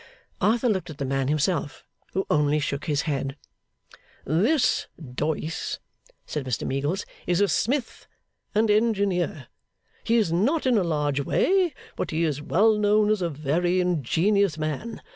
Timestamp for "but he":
11.95-12.23